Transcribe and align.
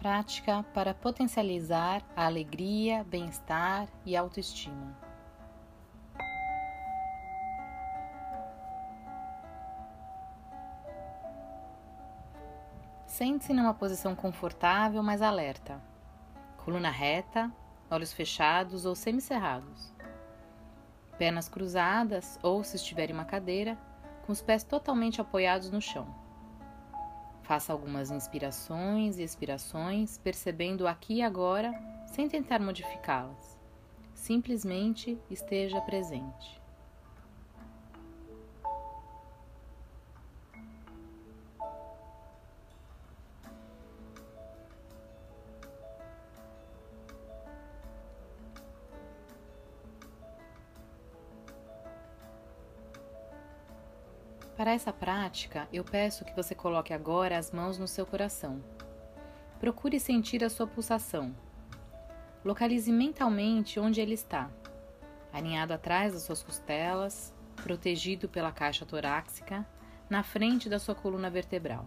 Prática 0.00 0.64
para 0.72 0.94
potencializar 0.94 2.02
a 2.16 2.24
alegria, 2.24 3.04
bem-estar 3.04 3.86
e 4.06 4.16
autoestima. 4.16 4.96
Sente-se 13.04 13.52
numa 13.52 13.74
posição 13.74 14.16
confortável, 14.16 15.02
mas 15.02 15.20
alerta. 15.20 15.78
Coluna 16.64 16.90
reta, 16.90 17.52
olhos 17.90 18.10
fechados 18.10 18.86
ou 18.86 18.94
semicerrados. 18.94 19.92
Pernas 21.18 21.46
cruzadas 21.46 22.38
ou, 22.42 22.64
se 22.64 22.76
estiver 22.76 23.10
em 23.10 23.12
uma 23.12 23.26
cadeira, 23.26 23.76
com 24.24 24.32
os 24.32 24.40
pés 24.40 24.64
totalmente 24.64 25.20
apoiados 25.20 25.70
no 25.70 25.82
chão. 25.82 26.19
Faça 27.50 27.72
algumas 27.72 28.12
inspirações 28.12 29.18
e 29.18 29.24
expirações, 29.24 30.18
percebendo 30.18 30.86
aqui 30.86 31.14
e 31.14 31.22
agora, 31.22 31.74
sem 32.06 32.28
tentar 32.28 32.60
modificá-las. 32.60 33.58
Simplesmente 34.14 35.18
esteja 35.28 35.80
presente. 35.80 36.59
Para 54.60 54.72
essa 54.72 54.92
prática, 54.92 55.66
eu 55.72 55.82
peço 55.82 56.22
que 56.22 56.36
você 56.36 56.54
coloque 56.54 56.92
agora 56.92 57.38
as 57.38 57.50
mãos 57.50 57.78
no 57.78 57.88
seu 57.88 58.04
coração. 58.04 58.62
Procure 59.58 59.98
sentir 59.98 60.44
a 60.44 60.50
sua 60.50 60.66
pulsação. 60.66 61.34
Localize 62.44 62.92
mentalmente 62.92 63.80
onde 63.80 64.02
ele 64.02 64.12
está, 64.12 64.50
alinhado 65.32 65.72
atrás 65.72 66.12
das 66.12 66.24
suas 66.24 66.42
costelas, 66.42 67.32
protegido 67.62 68.28
pela 68.28 68.52
caixa 68.52 68.84
torácica, 68.84 69.66
na 70.10 70.22
frente 70.22 70.68
da 70.68 70.78
sua 70.78 70.94
coluna 70.94 71.30
vertebral. 71.30 71.86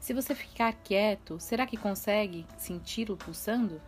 Se 0.00 0.12
você 0.12 0.34
ficar 0.34 0.72
quieto, 0.72 1.38
será 1.38 1.64
que 1.64 1.76
consegue 1.76 2.44
senti-lo 2.58 3.16
pulsando? 3.16 3.80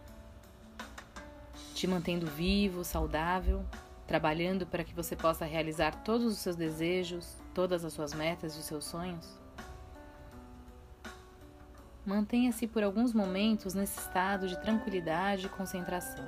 Te 1.75 1.89
mantendo 1.89 2.25
vivo, 2.25 2.85
saudável, 2.85 3.67
trabalhando 4.09 4.67
para 4.67 4.83
que 4.83 4.95
você 4.95 5.15
possa 5.15 5.45
realizar 5.45 6.03
todos 6.03 6.33
os 6.33 6.39
seus 6.39 6.57
desejos, 6.57 7.37
todas 7.55 7.85
as 7.85 7.93
suas 7.93 8.15
metas 8.15 8.57
e 8.57 8.59
os 8.59 8.65
seus 8.65 8.87
sonhos? 8.87 9.39
Mantenha-se 12.07 12.67
por 12.67 12.83
alguns 12.83 13.13
momentos 13.13 13.75
nesse 13.75 14.01
estado 14.01 14.49
de 14.49 14.59
tranquilidade 14.63 15.45
e 15.45 15.51
concentração. 15.51 16.25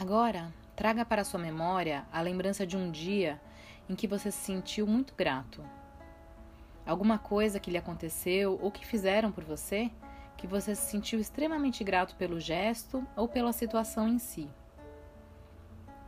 Agora, 0.00 0.50
traga 0.74 1.04
para 1.04 1.24
sua 1.24 1.38
memória 1.38 2.06
a 2.10 2.22
lembrança 2.22 2.66
de 2.66 2.74
um 2.74 2.90
dia 2.90 3.38
em 3.86 3.94
que 3.94 4.06
você 4.06 4.30
se 4.30 4.38
sentiu 4.38 4.86
muito 4.86 5.14
grato. 5.14 5.62
Alguma 6.86 7.18
coisa 7.18 7.60
que 7.60 7.70
lhe 7.70 7.76
aconteceu 7.76 8.58
ou 8.62 8.70
que 8.70 8.86
fizeram 8.86 9.30
por 9.30 9.44
você 9.44 9.90
que 10.38 10.46
você 10.46 10.74
se 10.74 10.90
sentiu 10.90 11.20
extremamente 11.20 11.84
grato 11.84 12.16
pelo 12.16 12.40
gesto 12.40 13.06
ou 13.14 13.28
pela 13.28 13.52
situação 13.52 14.08
em 14.08 14.18
si. 14.18 14.48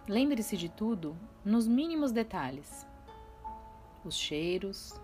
Lembre-se 0.09 0.57
de 0.57 0.71
tudo 0.71 1.15
nos 1.45 1.69
mínimos 1.69 2.13
detalhes: 2.13 2.87
os 4.03 4.15
cheiros, 4.15 4.99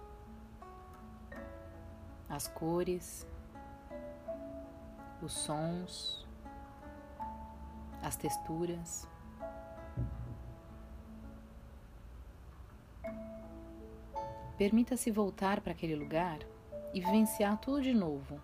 as 2.26 2.48
cores, 2.48 3.26
os 5.20 5.34
sons 5.34 6.26
as 8.02 8.16
texturas. 8.16 9.08
Permita-se 14.56 15.10
voltar 15.10 15.60
para 15.60 15.72
aquele 15.72 15.94
lugar 15.94 16.38
e 16.92 17.00
vivenciar 17.00 17.58
tudo 17.58 17.80
de 17.80 17.94
novo, 17.94 18.40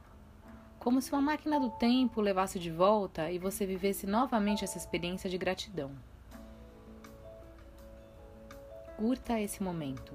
como 0.78 1.00
se 1.00 1.12
uma 1.12 1.20
máquina 1.20 1.58
do 1.58 1.70
tempo 1.70 2.20
levasse 2.20 2.58
de 2.58 2.70
volta 2.70 3.30
e 3.30 3.38
você 3.38 3.66
vivesse 3.66 4.06
novamente 4.06 4.62
essa 4.62 4.78
experiência 4.78 5.28
de 5.28 5.38
gratidão. 5.38 5.90
Curta 8.96 9.40
esse 9.40 9.60
momento. 9.62 10.14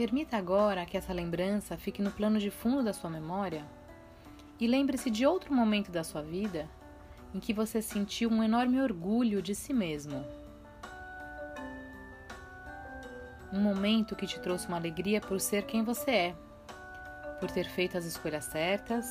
Permita 0.00 0.38
agora 0.38 0.86
que 0.86 0.96
essa 0.96 1.12
lembrança 1.12 1.76
fique 1.76 2.00
no 2.00 2.10
plano 2.10 2.38
de 2.38 2.50
fundo 2.50 2.82
da 2.82 2.90
sua 2.90 3.10
memória 3.10 3.66
e 4.58 4.66
lembre-se 4.66 5.10
de 5.10 5.26
outro 5.26 5.52
momento 5.52 5.92
da 5.92 6.02
sua 6.02 6.22
vida 6.22 6.66
em 7.34 7.38
que 7.38 7.52
você 7.52 7.82
sentiu 7.82 8.30
um 8.30 8.42
enorme 8.42 8.80
orgulho 8.80 9.42
de 9.42 9.54
si 9.54 9.74
mesmo. 9.74 10.24
Um 13.52 13.60
momento 13.60 14.16
que 14.16 14.26
te 14.26 14.40
trouxe 14.40 14.68
uma 14.68 14.78
alegria 14.78 15.20
por 15.20 15.38
ser 15.38 15.66
quem 15.66 15.84
você 15.84 16.10
é, 16.10 16.36
por 17.38 17.50
ter 17.50 17.66
feito 17.66 17.98
as 17.98 18.06
escolhas 18.06 18.46
certas 18.46 19.06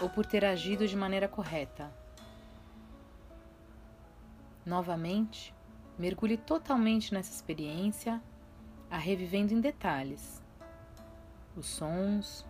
ou 0.00 0.08
por 0.08 0.24
ter 0.24 0.44
agido 0.44 0.86
de 0.86 0.96
maneira 0.96 1.26
correta. 1.26 1.92
Novamente, 4.64 5.52
mergulhe 5.98 6.36
totalmente 6.36 7.12
nessa 7.12 7.32
experiência 7.32 8.22
a 8.90 8.96
revivendo 8.96 9.52
em 9.52 9.60
detalhes 9.60 10.42
os 11.56 11.66
sons, 11.66 12.46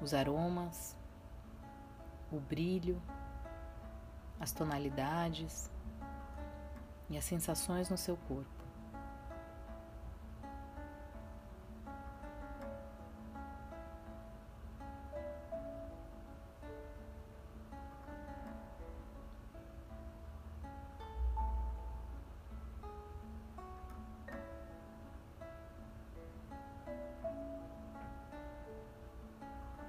os 0.00 0.12
aromas, 0.12 0.96
o 2.30 2.38
brilho, 2.38 3.00
as 4.38 4.52
tonalidades 4.52 5.70
e 7.08 7.16
as 7.16 7.24
sensações 7.24 7.88
no 7.88 7.96
seu 7.96 8.16
corpo. 8.16 8.67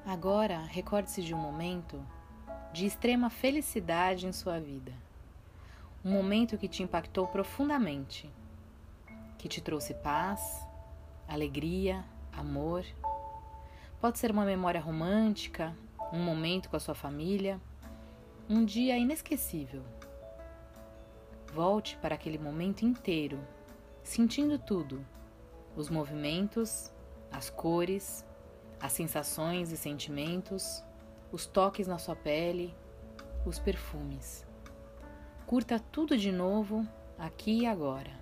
Agora, 0.09 0.61
recorde-se 0.61 1.21
de 1.21 1.35
um 1.35 1.37
momento 1.37 2.03
de 2.73 2.87
extrema 2.87 3.29
felicidade 3.29 4.25
em 4.25 4.31
sua 4.31 4.59
vida. 4.59 4.91
Um 6.03 6.11
momento 6.11 6.57
que 6.57 6.67
te 6.67 6.81
impactou 6.81 7.27
profundamente, 7.27 8.27
que 9.37 9.47
te 9.47 9.61
trouxe 9.61 9.93
paz, 9.93 10.65
alegria, 11.27 12.03
amor. 12.33 12.83
Pode 14.01 14.17
ser 14.17 14.31
uma 14.31 14.45
memória 14.45 14.81
romântica, 14.81 15.77
um 16.11 16.23
momento 16.23 16.71
com 16.71 16.75
a 16.75 16.79
sua 16.79 16.95
família, 16.95 17.61
um 18.49 18.65
dia 18.65 18.97
inesquecível. 18.97 19.83
Volte 21.53 21.95
para 21.97 22.15
aquele 22.15 22.39
momento 22.39 22.81
inteiro, 22.81 23.39
sentindo 24.01 24.57
tudo: 24.57 25.05
os 25.75 25.87
movimentos, 25.87 26.91
as 27.31 27.51
cores, 27.51 28.25
as 28.81 28.91
sensações 28.91 29.71
e 29.71 29.77
sentimentos, 29.77 30.83
os 31.31 31.45
toques 31.45 31.87
na 31.87 31.97
sua 31.97 32.15
pele, 32.15 32.75
os 33.45 33.59
perfumes. 33.59 34.45
Curta 35.45 35.79
tudo 35.79 36.17
de 36.17 36.31
novo, 36.31 36.87
aqui 37.17 37.61
e 37.61 37.65
agora. 37.65 38.18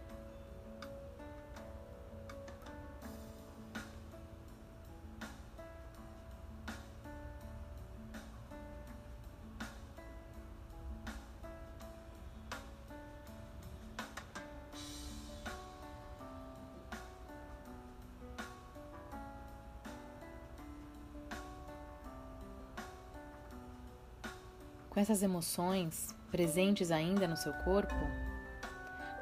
Com 24.97 25.01
essas 25.01 25.21
emoções 25.21 26.07
presentes 26.31 26.89
ainda 26.89 27.27
no 27.27 27.37
seu 27.37 27.53
corpo, 27.53 27.93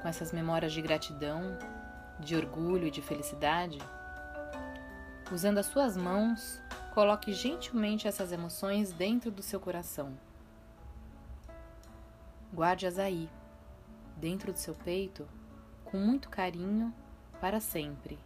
com 0.01 0.07
essas 0.07 0.31
memórias 0.31 0.71
de 0.71 0.81
gratidão, 0.81 1.41
de 2.17 2.33
orgulho 2.33 2.87
e 2.87 2.91
de 2.91 3.01
felicidade, 3.01 3.77
usando 5.29 5.57
as 5.57 5.65
suas 5.65 5.97
mãos, 5.97 6.61
coloque 6.93 7.33
gentilmente 7.33 8.07
essas 8.07 8.31
emoções 8.31 8.93
dentro 8.93 9.29
do 9.29 9.41
seu 9.41 9.59
coração. 9.59 10.17
Guarde-as 12.53 12.97
aí, 12.97 13.29
dentro 14.15 14.53
do 14.53 14.57
seu 14.57 14.75
peito, 14.75 15.27
com 15.83 15.97
muito 15.97 16.29
carinho, 16.29 16.93
para 17.41 17.59
sempre. 17.59 18.17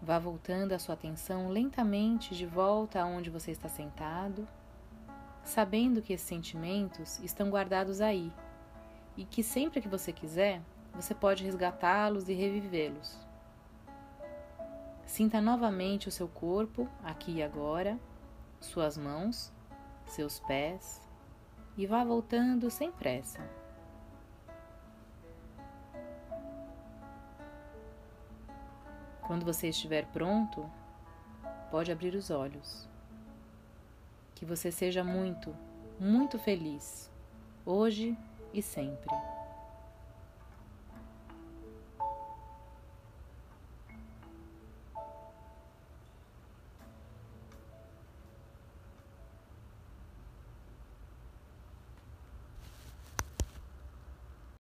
Vá 0.00 0.18
voltando 0.18 0.72
a 0.72 0.78
sua 0.78 0.94
atenção 0.94 1.48
lentamente 1.48 2.34
de 2.34 2.46
volta 2.46 3.00
aonde 3.00 3.30
você 3.30 3.50
está 3.50 3.68
sentado, 3.68 4.46
sabendo 5.42 6.00
que 6.00 6.12
esses 6.12 6.26
sentimentos 6.26 7.18
estão 7.18 7.50
guardados 7.50 8.00
aí 8.00 8.32
e 9.16 9.24
que 9.24 9.42
sempre 9.42 9.80
que 9.80 9.88
você 9.88 10.12
quiser, 10.12 10.62
você 10.94 11.14
pode 11.14 11.44
resgatá-los 11.44 12.28
e 12.28 12.32
revivê-los. 12.32 13.18
Sinta 15.04 15.40
novamente 15.40 16.06
o 16.06 16.12
seu 16.12 16.28
corpo 16.28 16.88
aqui 17.02 17.36
e 17.36 17.42
agora, 17.42 17.98
suas 18.60 18.96
mãos, 18.96 19.52
seus 20.06 20.38
pés 20.38 21.00
e 21.76 21.86
vá 21.86 22.04
voltando 22.04 22.70
sem 22.70 22.92
pressa. 22.92 23.40
Quando 29.28 29.44
você 29.44 29.68
estiver 29.68 30.06
pronto, 30.06 30.64
pode 31.70 31.92
abrir 31.92 32.14
os 32.14 32.30
olhos. 32.30 32.88
Que 34.34 34.46
você 34.46 34.72
seja 34.72 35.04
muito, 35.04 35.54
muito 36.00 36.38
feliz, 36.38 37.10
hoje 37.66 38.16
e 38.54 38.62
sempre. 38.62 39.14